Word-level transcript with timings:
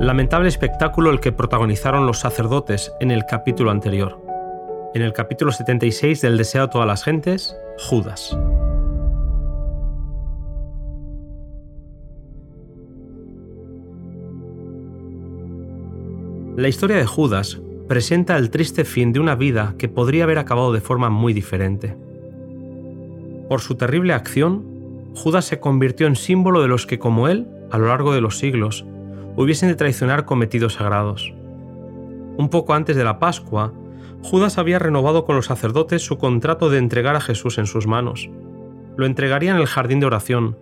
Lamentable 0.00 0.48
espectáculo 0.48 1.10
el 1.10 1.18
que 1.18 1.32
protagonizaron 1.32 2.06
los 2.06 2.20
sacerdotes 2.20 2.92
en 3.00 3.10
el 3.10 3.26
capítulo 3.26 3.72
anterior. 3.72 4.24
En 4.94 5.02
el 5.02 5.12
capítulo 5.12 5.50
76 5.50 6.20
del 6.20 6.36
Deseo 6.36 6.62
a 6.62 6.70
todas 6.70 6.86
las 6.86 7.02
gentes, 7.02 7.56
Judas. 7.90 8.38
La 16.56 16.68
historia 16.68 16.96
de 16.96 17.06
Judas 17.06 17.60
presenta 17.88 18.36
el 18.36 18.50
triste 18.50 18.84
fin 18.84 19.12
de 19.12 19.18
una 19.18 19.34
vida 19.34 19.74
que 19.78 19.88
podría 19.88 20.24
haber 20.24 20.38
acabado 20.38 20.72
de 20.72 20.80
forma 20.80 21.10
muy 21.10 21.32
diferente. 21.32 21.96
Por 23.48 23.60
su 23.60 23.74
terrible 23.74 24.12
acción, 24.12 24.64
Judas 25.16 25.46
se 25.46 25.58
convirtió 25.58 26.06
en 26.06 26.14
símbolo 26.14 26.62
de 26.62 26.68
los 26.68 26.86
que 26.86 27.00
como 27.00 27.26
él, 27.26 27.48
a 27.72 27.78
lo 27.78 27.88
largo 27.88 28.12
de 28.12 28.20
los 28.20 28.38
siglos, 28.38 28.86
hubiesen 29.38 29.68
de 29.68 29.76
traicionar 29.76 30.24
cometidos 30.24 30.74
sagrados. 30.74 31.32
Un 32.36 32.48
poco 32.50 32.74
antes 32.74 32.96
de 32.96 33.04
la 33.04 33.20
Pascua, 33.20 33.72
Judas 34.20 34.58
había 34.58 34.80
renovado 34.80 35.24
con 35.24 35.36
los 35.36 35.46
sacerdotes 35.46 36.04
su 36.04 36.18
contrato 36.18 36.70
de 36.70 36.78
entregar 36.78 37.14
a 37.14 37.20
Jesús 37.20 37.56
en 37.58 37.66
sus 37.66 37.86
manos. 37.86 38.28
Lo 38.96 39.06
entregaría 39.06 39.52
en 39.52 39.58
el 39.58 39.68
jardín 39.68 40.00
de 40.00 40.06
oración 40.06 40.58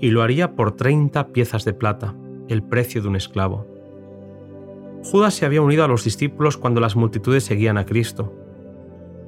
y 0.00 0.10
lo 0.12 0.22
haría 0.22 0.52
por 0.52 0.72
30 0.72 1.28
piezas 1.28 1.66
de 1.66 1.74
plata, 1.74 2.14
el 2.48 2.62
precio 2.62 3.02
de 3.02 3.08
un 3.08 3.16
esclavo. 3.16 3.66
Judas 5.04 5.34
se 5.34 5.44
había 5.44 5.60
unido 5.60 5.84
a 5.84 5.88
los 5.88 6.04
discípulos 6.04 6.56
cuando 6.56 6.80
las 6.80 6.96
multitudes 6.96 7.44
seguían 7.44 7.76
a 7.76 7.84
Cristo. 7.84 8.32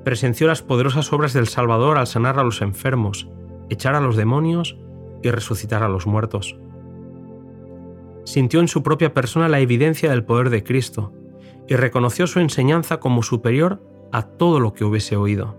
Presenció 0.02 0.46
las 0.46 0.62
poderosas 0.62 1.12
obras 1.12 1.34
del 1.34 1.48
Salvador 1.48 1.98
al 1.98 2.06
sanar 2.06 2.38
a 2.38 2.42
los 2.42 2.62
enfermos, 2.62 3.28
echar 3.68 3.94
a 3.94 4.00
los 4.00 4.16
demonios 4.16 4.78
y 5.22 5.30
resucitar 5.30 5.82
a 5.82 5.91
los 5.91 6.06
muertos. 6.06 6.56
Sintió 8.28 8.60
en 8.60 8.68
su 8.68 8.82
propia 8.82 9.14
persona 9.14 9.48
la 9.48 9.59
evidencia 9.59 10.10
del 10.10 10.23
poder 10.23 10.50
de 10.50 10.62
Cristo 10.62 11.14
y 11.66 11.77
reconoció 11.77 12.27
su 12.27 12.41
enseñanza 12.41 13.00
como 13.00 13.22
superior 13.22 13.83
a 14.12 14.20
todo 14.20 14.61
lo 14.61 14.75
que 14.75 14.84
hubiese 14.84 15.16
oído. 15.16 15.56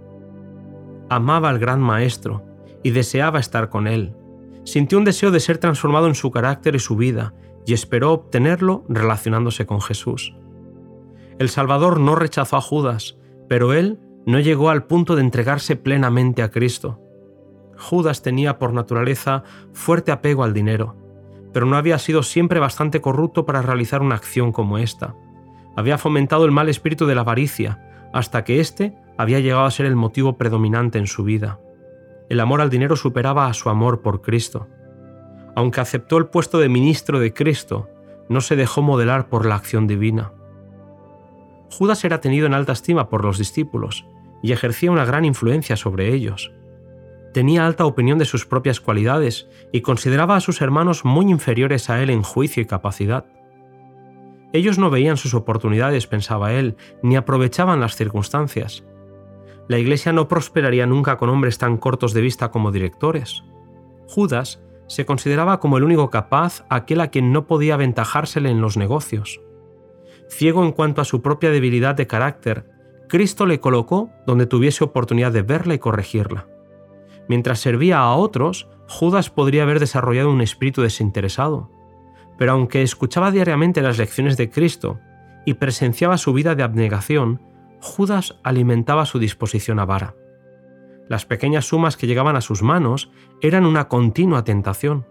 Amaba 1.10 1.50
al 1.50 1.58
gran 1.58 1.82
Maestro 1.82 2.46
y 2.84 2.92
deseaba 2.92 3.40
estar 3.40 3.70
con 3.70 3.88
él. 3.88 4.16
Sintió 4.66 5.00
un 5.00 5.04
deseo 5.04 5.32
de 5.32 5.40
ser 5.40 5.58
transformado 5.58 6.06
en 6.06 6.14
su 6.14 6.30
carácter 6.30 6.76
y 6.76 6.80
su 6.80 6.96
vida 6.96 7.34
y 7.66 7.74
esperó 7.74 8.14
obtenerlo 8.14 8.86
relacionándose 8.88 9.66
con 9.66 9.82
Jesús. 9.82 10.36
El 11.40 11.50
Salvador 11.50 12.00
no 12.00 12.16
rechazó 12.16 12.56
a 12.56 12.62
Judas, 12.62 13.18
pero 13.48 13.74
él 13.74 13.98
no 14.28 14.40
llegó 14.40 14.70
al 14.70 14.84
punto 14.86 15.16
de 15.16 15.24
entregarse 15.24 15.76
plenamente 15.76 16.44
a 16.44 16.52
Cristo. 16.52 17.02
Judas 17.80 18.22
tenía 18.22 18.60
por 18.60 18.74
naturaleza 18.74 19.42
fuerte 19.74 20.12
apego 20.12 20.44
al 20.44 20.54
dinero, 20.54 21.09
pero 21.54 21.66
no 21.66 21.78
había 21.78 21.98
sido 22.00 22.24
siempre 22.24 22.60
bastante 22.60 23.02
corrupto 23.02 23.46
para 23.46 23.62
realizar 23.62 24.02
una 24.02 24.16
acción 24.16 24.52
como 24.52 24.78
esta. 24.78 25.16
Había 25.76 25.98
fomentado 25.98 26.46
el 26.46 26.52
mal 26.52 26.70
espíritu 26.70 27.06
de 27.06 27.16
la 27.16 27.22
avaricia, 27.22 28.10
hasta 28.14 28.44
que 28.44 28.60
éste 28.60 28.96
había 29.18 29.40
llegado 29.40 29.66
a 29.66 29.72
ser 29.72 29.86
el 29.86 29.96
motivo 29.96 30.38
predominante 30.38 30.98
en 30.98 31.08
su 31.08 31.24
vida. 31.24 31.60
El 32.30 32.40
amor 32.40 32.62
al 32.62 32.70
dinero 32.70 32.96
superaba 32.96 33.48
a 33.48 33.54
su 33.54 33.70
amor 33.70 34.02
por 34.02 34.22
Cristo 34.22 34.68
aunque 35.60 35.82
aceptó 35.82 36.18
el 36.18 36.28
puesto 36.28 36.60
de 36.60 36.70
ministro 36.70 37.20
de 37.20 37.34
Cristo, 37.34 37.90
no 38.30 38.40
se 38.40 38.56
dejó 38.56 38.82
modelar 38.82 39.28
por 39.28 39.46
la 39.46 39.56
acción 39.56 39.88
divina. 39.88 40.32
Judas 41.70 42.06
era 42.06 42.22
tenido 42.22 42.48
en 42.48 42.54
alta 42.54 42.72
estima 42.72 43.10
por 43.10 43.26
los 43.26 43.38
discípulos 43.38 44.06
y 44.42 44.54
ejercía 44.54 44.90
una 44.90 45.04
gran 45.04 45.26
influencia 45.26 45.76
sobre 45.76 46.14
ellos. 46.14 46.54
Tenía 47.34 47.66
alta 47.66 47.86
opinión 47.86 48.18
de 48.18 48.26
sus 48.26 48.46
propias 48.46 48.80
cualidades 48.80 49.48
y 49.72 49.82
consideraba 49.82 50.36
a 50.36 50.42
sus 50.42 50.62
hermanos 50.62 51.06
muy 51.06 51.30
inferiores 51.30 51.90
a 51.90 52.02
él 52.02 52.10
en 52.10 52.24
juicio 52.24 52.64
y 52.64 52.66
capacidad. 52.66 53.26
Ellos 54.52 54.80
no 54.80 54.90
veían 54.90 55.18
sus 55.18 55.36
oportunidades, 55.36 56.08
pensaba 56.08 56.54
él, 56.54 56.76
ni 57.04 57.16
aprovechaban 57.16 57.80
las 57.80 57.96
circunstancias. 57.96 58.84
La 59.68 59.78
Iglesia 59.78 60.12
no 60.12 60.28
prosperaría 60.28 60.88
nunca 60.88 61.18
con 61.18 61.30
hombres 61.30 61.60
tan 61.60 61.78
cortos 61.78 62.14
de 62.14 62.22
vista 62.22 62.50
como 62.50 62.72
directores. 62.72 63.44
Judas 64.08 64.60
se 64.88 65.06
consideraba 65.06 65.60
como 65.60 65.78
el 65.78 65.84
único 65.84 66.10
capaz 66.10 66.66
aquel 66.70 67.02
a 67.02 67.10
quien 67.10 67.32
no 67.32 67.46
podía 67.46 67.76
aventajársele 67.76 68.50
en 68.50 68.62
los 68.62 68.76
negocios. 68.76 69.40
Ciego 70.28 70.66
en 70.66 70.72
cuanto 70.72 71.02
a 71.02 71.06
su 71.06 71.22
propia 71.22 71.52
debilidad 71.52 71.94
de 71.94 72.08
carácter, 72.08 72.66
Cristo 73.08 73.46
le 73.46 73.60
colocó 73.60 74.10
donde 74.26 74.48
tuviese 74.48 74.84
oportunidad 74.84 75.32
de 75.32 75.44
verla 75.44 75.76
y 75.76 75.80
corregirla. 75.80 76.48
Mientras 77.30 77.60
servía 77.60 78.00
a 78.00 78.16
otros, 78.16 78.68
Judas 78.90 79.30
podría 79.30 79.64
haber 79.64 79.80
desarrollado 79.80 80.32
un 80.32 80.42
espíritu 80.42 80.82
desinteresado. 80.82 81.70
Pero 82.38 82.54
aunque 82.54 82.82
escuchaba 82.82 83.32
diariamente 83.32 83.84
las 83.84 84.00
lecciones 84.00 84.36
de 84.36 84.50
Cristo 84.50 85.00
y 85.46 85.54
presenciaba 85.54 86.18
su 86.18 86.34
vida 86.34 86.56
de 86.56 86.64
abnegación, 86.64 87.40
Judas 87.82 88.40
alimentaba 88.44 89.06
su 89.06 89.20
disposición 89.20 89.80
avara. 89.80 90.16
Las 91.08 91.26
pequeñas 91.26 91.66
sumas 91.66 91.98
que 91.98 92.08
llegaban 92.08 92.36
a 92.36 92.42
sus 92.42 92.64
manos 92.64 93.12
eran 93.42 93.66
una 93.66 93.88
continua 93.88 94.44
tentación. 94.44 95.06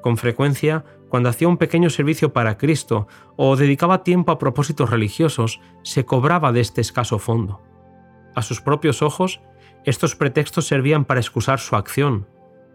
Con 0.00 0.16
frecuencia, 0.16 0.84
cuando 1.08 1.28
hacía 1.28 1.48
un 1.48 1.58
pequeño 1.58 1.90
servicio 1.90 2.32
para 2.32 2.56
Cristo 2.56 3.08
o 3.36 3.56
dedicaba 3.56 4.04
tiempo 4.04 4.30
a 4.30 4.38
propósitos 4.38 4.90
religiosos, 4.90 5.60
se 5.82 6.04
cobraba 6.04 6.52
de 6.52 6.60
este 6.60 6.80
escaso 6.80 7.18
fondo. 7.18 7.60
A 8.34 8.42
sus 8.42 8.60
propios 8.60 9.02
ojos, 9.02 9.40
estos 9.84 10.16
pretextos 10.16 10.66
servían 10.66 11.04
para 11.04 11.20
excusar 11.20 11.58
su 11.58 11.76
acción, 11.76 12.26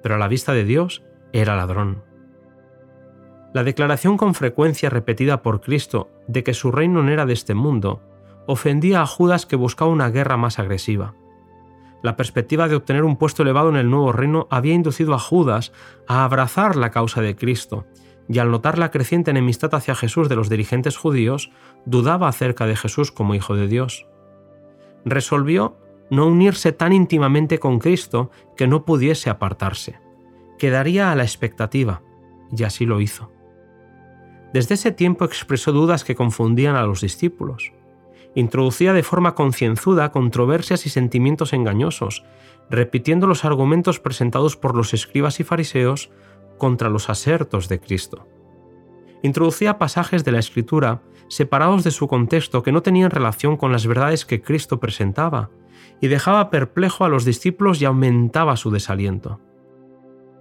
pero 0.04 0.16
a 0.16 0.18
la 0.18 0.28
vista 0.28 0.54
de 0.54 0.66
Dios 0.66 1.04
era 1.34 1.56
ladrón. 1.56 2.04
La 3.54 3.64
declaración 3.64 4.18
con 4.18 4.36
frecuencia 4.36 4.90
repetida 4.90 5.42
por 5.42 5.62
Cristo 5.62 6.10
de 6.28 6.44
que 6.44 6.54
su 6.54 6.72
reino 6.72 7.02
no 7.02 7.12
era 7.12 7.26
de 7.26 7.34
este 7.34 7.54
mundo 7.54 8.02
ofendía 8.46 9.02
a 9.02 9.08
Judas 9.08 9.46
que 9.46 9.56
buscaba 9.56 9.92
una 9.92 10.10
guerra 10.10 10.38
más 10.38 10.60
agresiva. 10.60 11.16
La 12.04 12.16
perspectiva 12.16 12.68
de 12.68 12.76
obtener 12.76 13.04
un 13.04 13.18
puesto 13.18 13.44
elevado 13.44 13.70
en 13.70 13.76
el 13.76 13.90
nuevo 13.90 14.12
reino 14.12 14.48
había 14.50 14.74
inducido 14.74 15.14
a 15.14 15.20
Judas 15.20 15.74
a 16.08 16.24
abrazar 16.24 16.76
la 16.76 16.92
causa 16.92 17.22
de 17.22 17.36
Cristo, 17.36 17.86
y 18.30 18.40
al 18.40 18.52
notar 18.52 18.78
la 18.78 18.92
creciente 18.92 19.32
enemistad 19.32 19.74
hacia 19.74 19.96
Jesús 19.96 20.30
de 20.30 20.36
los 20.36 20.50
dirigentes 20.50 20.98
judíos, 20.98 21.50
dudaba 21.86 22.28
acerca 22.28 22.66
de 22.66 22.76
Jesús 22.76 23.12
como 23.12 23.36
Hijo 23.36 23.56
de 23.56 23.68
Dios. 23.68 24.06
Resolvió 25.06 25.78
no 26.10 26.28
unirse 26.28 26.72
tan 26.72 26.94
íntimamente 26.94 27.60
con 27.60 27.80
Cristo 27.80 28.32
que 28.56 28.68
no 28.68 28.86
pudiese 28.86 29.30
apartarse. 29.30 30.00
Quedaría 30.58 31.12
a 31.12 31.16
la 31.16 31.24
expectativa, 31.24 32.02
y 32.56 32.64
así 32.64 32.86
lo 32.86 33.02
hizo. 33.02 33.32
Desde 34.54 34.76
ese 34.76 34.92
tiempo 34.92 35.26
expresó 35.26 35.72
dudas 35.72 36.04
que 36.04 36.16
confundían 36.16 36.76
a 36.76 36.84
los 36.84 37.02
discípulos 37.02 37.74
introducía 38.40 38.94
de 38.94 39.02
forma 39.02 39.34
concienzuda 39.34 40.12
controversias 40.12 40.86
y 40.86 40.90
sentimientos 40.90 41.54
engañosos, 41.54 42.24
repitiendo 42.70 43.26
los 43.26 43.46
argumentos 43.46 44.00
presentados 44.00 44.56
por 44.56 44.76
los 44.76 44.94
escribas 44.94 45.40
y 45.40 45.44
fariseos 45.44 46.12
contra 46.60 46.90
los 46.90 47.10
asertos 47.10 47.68
de 47.68 47.80
Cristo. 47.80 48.28
Introducía 49.24 49.80
pasajes 49.80 50.24
de 50.24 50.32
la 50.32 50.40
Escritura 50.40 51.02
separados 51.30 51.84
de 51.84 51.90
su 51.90 52.08
contexto 52.08 52.62
que 52.62 52.72
no 52.72 52.84
tenían 52.84 53.10
relación 53.10 53.58
con 53.58 53.72
las 53.72 53.88
verdades 53.88 54.24
que 54.24 54.42
Cristo 54.42 54.80
presentaba, 54.80 55.50
y 56.02 56.08
dejaba 56.08 56.50
perplejo 56.50 57.06
a 57.06 57.10
los 57.10 57.26
discípulos 57.26 57.82
y 57.82 57.86
aumentaba 57.86 58.58
su 58.58 58.72
desaliento. 58.72 59.40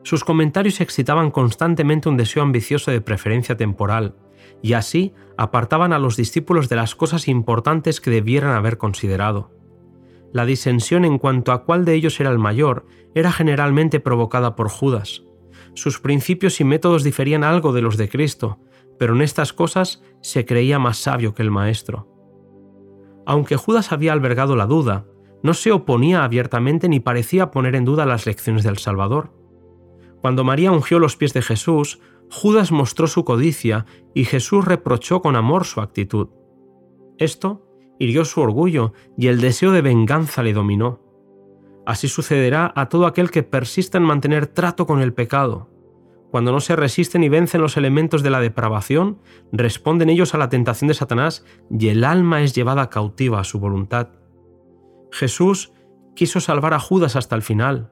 Sus 0.03 0.23
comentarios 0.23 0.81
excitaban 0.81 1.31
constantemente 1.31 2.09
un 2.09 2.17
deseo 2.17 2.43
ambicioso 2.43 2.91
de 2.91 3.01
preferencia 3.01 3.57
temporal, 3.57 4.15
y 4.63 4.75
así 4.75 5.13
apartaban 5.37 5.93
a 5.93 5.99
los 5.99 6.17
discípulos 6.17 6.69
de 6.69 6.77
las 6.77 6.95
cosas 6.95 7.29
importantes 7.29 8.01
que 8.01 8.11
debieran 8.11 8.55
haber 8.55 8.79
considerado. 8.79 9.51
La 10.33 10.47
disensión 10.47 11.05
en 11.05 11.19
cuanto 11.19 11.53
a 11.53 11.65
cuál 11.65 11.85
de 11.85 11.95
ellos 11.95 12.21
era 12.21 12.31
el 12.31 12.39
mayor 12.39 12.87
era 13.15 13.33
generalmente 13.33 14.01
provocada 14.01 14.55
por 14.55 14.69
Judas. 14.69 15.23
Sus 15.75 16.01
principios 16.01 16.61
y 16.61 16.65
métodos 16.65 17.03
diferían 17.03 17.45
algo 17.45 17.73
de 17.73 17.83
los 17.83 17.97
de 17.97 18.09
Cristo, 18.09 18.61
pero 18.99 19.15
en 19.15 19.23
estas 19.23 19.53
cosas 19.53 20.03
se 20.23 20.45
creía 20.45 20.79
más 20.79 20.99
sabio 20.99 21.35
que 21.35 21.43
el 21.43 21.51
Maestro. 21.51 22.09
Aunque 23.27 23.57
Judas 23.57 23.93
había 23.93 24.13
albergado 24.13 24.57
la 24.57 24.67
duda, 24.67 25.07
no 25.43 25.55
se 25.55 25.73
oponía 25.73 26.25
abiertamente 26.25 26.89
ni 26.89 27.01
parecía 27.01 27.51
poner 27.51 27.75
en 27.75 27.85
duda 27.85 28.07
las 28.07 28.27
lecciones 28.27 28.65
del 28.65 28.79
Salvador. 28.79 29.33
Cuando 30.21 30.45
María 30.45 30.73
ungió 30.73 30.99
los 30.99 31.17
pies 31.17 31.33
de 31.35 31.43
Jesús, 31.43 32.01
Judas 32.31 32.73
mostró 32.73 33.07
su 33.07 33.25
codicia 33.25 33.87
y 34.15 34.25
Jesús 34.25 34.65
reprochó 34.65 35.21
con 35.21 35.37
amor 35.37 35.65
su 35.65 35.81
actitud. 35.81 36.29
Esto 37.19 37.67
hirió 37.99 38.25
su 38.25 38.41
orgullo 38.41 38.93
y 39.17 39.29
el 39.29 39.41
deseo 39.41 39.73
de 39.73 39.83
venganza 39.83 40.43
le 40.43 40.53
dominó. 40.53 41.01
Así 41.87 42.09
sucederá 42.09 42.73
a 42.75 42.89
todo 42.89 43.07
aquel 43.07 43.31
que 43.31 43.45
persista 43.45 43.99
en 43.99 44.05
mantener 44.05 44.49
trato 44.49 44.87
con 44.87 45.01
el 45.01 45.15
pecado. 45.15 45.71
Cuando 46.31 46.51
no 46.51 46.61
se 46.61 46.75
resisten 46.75 47.23
y 47.23 47.29
vencen 47.29 47.63
los 47.63 47.77
elementos 47.77 48.23
de 48.23 48.31
la 48.31 48.41
depravación, 48.41 49.19
responden 49.53 50.11
ellos 50.11 50.35
a 50.35 50.39
la 50.39 50.49
tentación 50.49 50.89
de 50.89 50.95
Satanás 50.95 51.45
y 51.71 51.89
el 51.89 52.03
alma 52.05 52.43
es 52.43 52.55
llevada 52.55 52.91
cautiva 52.91 53.41
a 53.41 53.45
su 53.45 53.61
voluntad. 53.61 54.09
Jesús 55.17 55.73
quiso 56.15 56.41
salvar 56.41 56.75
a 56.75 56.79
Judas 56.79 57.17
hasta 57.17 57.35
el 57.35 57.43
final, 57.43 57.91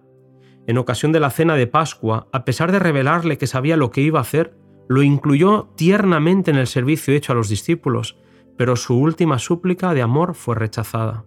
en 0.67 0.79
ocasión 0.79 1.13
de 1.13 1.21
la 1.21 1.31
cena 1.31 1.57
de 1.57 1.67
Pascua, 1.67 2.29
a 2.33 2.45
pesar 2.45 2.73
de 2.73 2.79
revelarle 2.79 3.37
que 3.37 3.47
sabía 3.47 3.77
lo 3.77 3.91
que 3.91 4.01
iba 4.01 4.19
a 4.19 4.23
hacer, 4.23 4.57
lo 4.89 5.03
incluyó 5.03 5.69
tiernamente 5.77 6.51
en 6.51 6.57
el 6.57 6.67
servicio 6.67 7.13
hecho 7.15 7.33
a 7.33 7.35
los 7.35 7.49
discípulos, 7.49 8.17
pero 8.57 8.77
su 8.77 8.99
última 8.99 9.39
súplica 9.39 9.93
de 9.93 10.03
amor 10.03 10.35
fue 10.35 10.55
rechazada. 10.55 11.25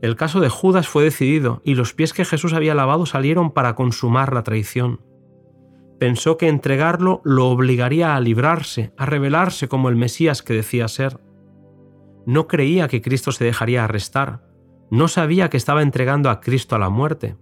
El 0.00 0.16
caso 0.16 0.40
de 0.40 0.48
Judas 0.48 0.88
fue 0.88 1.04
decidido 1.04 1.60
y 1.64 1.74
los 1.74 1.92
pies 1.92 2.12
que 2.12 2.24
Jesús 2.24 2.52
había 2.52 2.74
lavado 2.74 3.04
salieron 3.04 3.50
para 3.50 3.74
consumar 3.74 4.32
la 4.32 4.44
traición. 4.44 5.00
Pensó 5.98 6.38
que 6.38 6.48
entregarlo 6.48 7.20
lo 7.24 7.48
obligaría 7.48 8.14
a 8.14 8.20
librarse, 8.20 8.92
a 8.96 9.06
revelarse 9.06 9.68
como 9.68 9.88
el 9.88 9.96
Mesías 9.96 10.42
que 10.42 10.54
decía 10.54 10.88
ser. 10.88 11.20
No 12.26 12.46
creía 12.46 12.88
que 12.88 13.02
Cristo 13.02 13.32
se 13.32 13.44
dejaría 13.44 13.84
arrestar, 13.84 14.49
no 14.90 15.08
sabía 15.08 15.50
que 15.50 15.56
estaba 15.56 15.82
entregando 15.82 16.30
a 16.30 16.40
Cristo 16.40 16.76
a 16.76 16.78
la 16.78 16.90
muerte. 16.90 17.36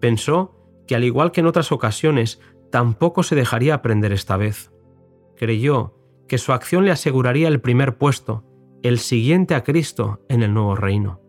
Pensó 0.00 0.54
que 0.86 0.94
al 0.94 1.04
igual 1.04 1.32
que 1.32 1.40
en 1.40 1.46
otras 1.46 1.72
ocasiones, 1.72 2.40
tampoco 2.70 3.22
se 3.22 3.34
dejaría 3.34 3.82
prender 3.82 4.12
esta 4.12 4.36
vez. 4.36 4.72
Creyó 5.36 5.94
que 6.28 6.38
su 6.38 6.52
acción 6.52 6.84
le 6.84 6.90
aseguraría 6.90 7.48
el 7.48 7.60
primer 7.60 7.98
puesto, 7.98 8.44
el 8.82 8.98
siguiente 8.98 9.54
a 9.54 9.64
Cristo 9.64 10.20
en 10.28 10.42
el 10.42 10.52
nuevo 10.54 10.76
reino. 10.76 11.20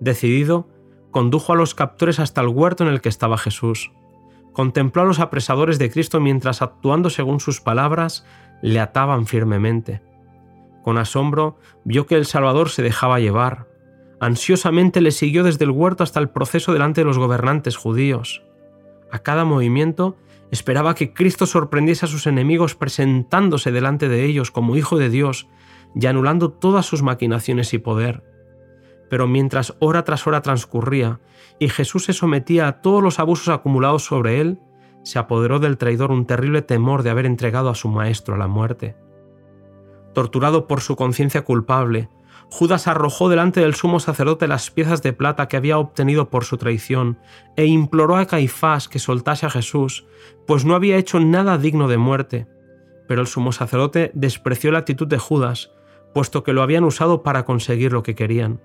Decidido, 0.00 0.68
condujo 1.10 1.52
a 1.52 1.56
los 1.56 1.74
captores 1.74 2.20
hasta 2.20 2.40
el 2.40 2.48
huerto 2.48 2.84
en 2.84 2.90
el 2.90 3.00
que 3.00 3.08
estaba 3.08 3.38
Jesús. 3.38 3.92
Contempló 4.52 5.02
a 5.02 5.04
los 5.06 5.20
apresadores 5.20 5.78
de 5.78 5.90
Cristo 5.90 6.20
mientras, 6.20 6.62
actuando 6.62 7.10
según 7.10 7.40
sus 7.40 7.60
palabras, 7.60 8.26
le 8.62 8.80
ataban 8.80 9.26
firmemente. 9.26 10.02
Con 10.82 10.98
asombro 10.98 11.58
vio 11.84 12.06
que 12.06 12.14
el 12.14 12.26
Salvador 12.26 12.68
se 12.70 12.82
dejaba 12.82 13.20
llevar. 13.20 13.68
Ansiosamente 14.20 15.00
le 15.00 15.10
siguió 15.10 15.44
desde 15.44 15.64
el 15.64 15.70
huerto 15.70 16.02
hasta 16.02 16.20
el 16.20 16.30
proceso 16.30 16.72
delante 16.72 17.02
de 17.02 17.04
los 17.04 17.18
gobernantes 17.18 17.76
judíos. 17.76 18.42
A 19.10 19.18
cada 19.18 19.44
movimiento 19.44 20.16
esperaba 20.50 20.94
que 20.94 21.12
Cristo 21.12 21.46
sorprendiese 21.46 22.06
a 22.06 22.08
sus 22.08 22.26
enemigos 22.26 22.74
presentándose 22.74 23.72
delante 23.72 24.08
de 24.08 24.24
ellos 24.24 24.50
como 24.50 24.76
Hijo 24.76 24.96
de 24.96 25.10
Dios 25.10 25.48
y 25.94 26.06
anulando 26.06 26.50
todas 26.50 26.86
sus 26.86 27.02
maquinaciones 27.02 27.74
y 27.74 27.78
poder. 27.78 28.22
Pero 29.10 29.28
mientras 29.28 29.74
hora 29.80 30.04
tras 30.04 30.26
hora 30.26 30.42
transcurría 30.42 31.20
y 31.58 31.68
Jesús 31.68 32.04
se 32.04 32.12
sometía 32.12 32.68
a 32.68 32.80
todos 32.80 33.02
los 33.02 33.18
abusos 33.18 33.48
acumulados 33.48 34.04
sobre 34.04 34.40
él, 34.40 34.60
se 35.02 35.18
apoderó 35.18 35.60
del 35.60 35.78
traidor 35.78 36.10
un 36.10 36.26
terrible 36.26 36.62
temor 36.62 37.02
de 37.02 37.10
haber 37.10 37.26
entregado 37.26 37.70
a 37.70 37.74
su 37.74 37.88
maestro 37.88 38.34
a 38.34 38.38
la 38.38 38.48
muerte. 38.48 38.96
Torturado 40.14 40.66
por 40.66 40.80
su 40.80 40.96
conciencia 40.96 41.44
culpable, 41.44 42.08
Judas 42.50 42.86
arrojó 42.86 43.28
delante 43.28 43.60
del 43.60 43.74
sumo 43.74 44.00
sacerdote 44.00 44.46
las 44.46 44.70
piezas 44.70 45.02
de 45.02 45.12
plata 45.12 45.48
que 45.48 45.56
había 45.56 45.78
obtenido 45.78 46.30
por 46.30 46.44
su 46.44 46.56
traición 46.56 47.18
e 47.56 47.66
imploró 47.66 48.16
a 48.16 48.26
Caifás 48.26 48.88
que 48.88 48.98
soltase 48.98 49.46
a 49.46 49.50
Jesús, 49.50 50.06
pues 50.46 50.64
no 50.64 50.74
había 50.74 50.96
hecho 50.96 51.20
nada 51.20 51.58
digno 51.58 51.88
de 51.88 51.98
muerte. 51.98 52.46
Pero 53.08 53.20
el 53.20 53.26
sumo 53.26 53.52
sacerdote 53.52 54.10
despreció 54.14 54.72
la 54.72 54.78
actitud 54.78 55.06
de 55.06 55.18
Judas, 55.18 55.72
puesto 56.14 56.44
que 56.44 56.52
lo 56.52 56.62
habían 56.62 56.84
usado 56.84 57.22
para 57.22 57.44
conseguir 57.44 57.92
lo 57.92 58.02
que 58.02 58.14
querían. 58.14 58.60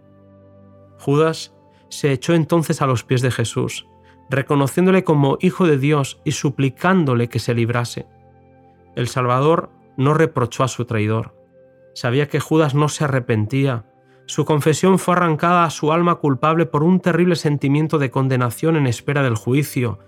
Judas 1.00 1.53
se 1.89 2.12
echó 2.12 2.33
entonces 2.33 2.81
a 2.81 2.88
los 2.88 3.03
pies 3.03 3.21
de 3.21 3.31
Jesús, 3.31 3.88
reconociéndole 4.29 5.03
como 5.03 5.38
Hijo 5.41 5.67
de 5.67 5.77
Dios 5.77 6.21
y 6.24 6.31
suplicándole 6.31 7.27
que 7.27 7.39
se 7.39 7.53
librase. 7.53 8.07
El 8.95 9.07
Salvador 9.07 9.69
no 9.97 10.13
reprochó 10.13 10.63
a 10.63 10.67
su 10.67 10.85
traidor. 10.85 11.40
Sabía 11.93 12.27
que 12.27 12.39
Judas 12.39 12.73
no 12.73 12.89
se 12.89 13.03
arrepentía. 13.03 13.85
Su 14.25 14.45
confesión 14.45 14.97
fue 14.97 15.15
arrancada 15.15 15.65
a 15.65 15.69
su 15.69 15.91
alma 15.91 16.15
culpable 16.15 16.65
por 16.65 16.83
un 16.83 16.99
terrible 16.99 17.35
sentimiento 17.35 17.99
de 17.99 18.11
condenación 18.11 18.75
en 18.75 18.88
espera 18.88 19.23
del 19.23 19.35
juicio, 19.35 19.99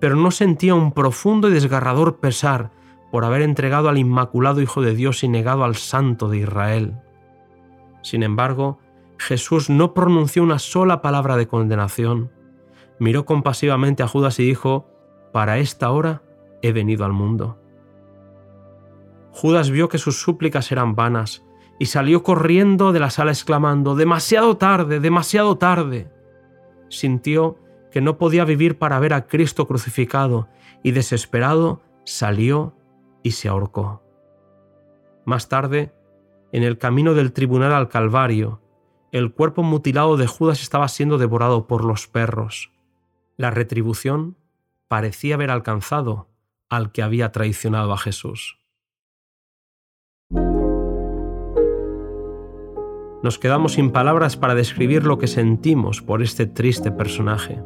pero 0.00 0.16
no 0.16 0.30
sentía 0.30 0.74
un 0.74 0.92
profundo 0.92 1.48
y 1.48 1.52
desgarrador 1.52 2.20
pesar 2.20 2.70
por 3.10 3.24
haber 3.24 3.42
entregado 3.42 3.88
al 3.88 3.98
Inmaculado 3.98 4.60
Hijo 4.60 4.82
de 4.82 4.94
Dios 4.94 5.22
y 5.22 5.28
negado 5.28 5.64
al 5.64 5.76
Santo 5.76 6.28
de 6.28 6.38
Israel. 6.38 6.96
Sin 8.02 8.22
embargo, 8.22 8.78
Jesús 9.18 9.70
no 9.70 9.94
pronunció 9.94 10.42
una 10.42 10.58
sola 10.58 11.02
palabra 11.02 11.36
de 11.36 11.46
condenación. 11.46 12.32
Miró 12.98 13.24
compasivamente 13.24 14.02
a 14.02 14.08
Judas 14.08 14.40
y 14.40 14.44
dijo, 14.44 14.88
Para 15.32 15.58
esta 15.58 15.90
hora 15.90 16.22
he 16.62 16.72
venido 16.72 17.04
al 17.04 17.12
mundo. 17.12 17.61
Judas 19.32 19.70
vio 19.70 19.88
que 19.88 19.98
sus 19.98 20.20
súplicas 20.20 20.70
eran 20.70 20.94
vanas 20.94 21.44
y 21.78 21.86
salió 21.86 22.22
corriendo 22.22 22.92
de 22.92 23.00
la 23.00 23.10
sala 23.10 23.32
exclamando, 23.32 23.96
Demasiado 23.96 24.56
tarde, 24.56 25.00
demasiado 25.00 25.58
tarde. 25.58 26.12
Sintió 26.88 27.58
que 27.90 28.00
no 28.00 28.18
podía 28.18 28.44
vivir 28.44 28.78
para 28.78 29.00
ver 29.00 29.14
a 29.14 29.26
Cristo 29.26 29.66
crucificado 29.66 30.48
y 30.82 30.92
desesperado 30.92 31.82
salió 32.04 32.76
y 33.22 33.32
se 33.32 33.48
ahorcó. 33.48 34.02
Más 35.24 35.48
tarde, 35.48 35.92
en 36.52 36.62
el 36.62 36.78
camino 36.78 37.14
del 37.14 37.32
tribunal 37.32 37.72
al 37.72 37.88
Calvario, 37.88 38.60
el 39.12 39.32
cuerpo 39.32 39.62
mutilado 39.62 40.16
de 40.16 40.26
Judas 40.26 40.62
estaba 40.62 40.88
siendo 40.88 41.18
devorado 41.18 41.66
por 41.66 41.84
los 41.84 42.06
perros. 42.06 42.72
La 43.36 43.50
retribución 43.50 44.36
parecía 44.88 45.34
haber 45.34 45.50
alcanzado 45.50 46.28
al 46.68 46.92
que 46.92 47.02
había 47.02 47.32
traicionado 47.32 47.92
a 47.92 47.98
Jesús. 47.98 48.61
Nos 53.22 53.38
quedamos 53.38 53.74
sin 53.74 53.92
palabras 53.92 54.36
para 54.36 54.56
describir 54.56 55.04
lo 55.04 55.18
que 55.18 55.28
sentimos 55.28 56.02
por 56.02 56.22
este 56.22 56.46
triste 56.46 56.90
personaje. 56.90 57.62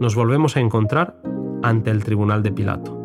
Nos 0.00 0.16
volvemos 0.16 0.56
a 0.56 0.60
encontrar 0.60 1.16
ante 1.62 1.90
el 1.90 2.02
tribunal 2.02 2.42
de 2.42 2.50
Pilato. 2.50 2.99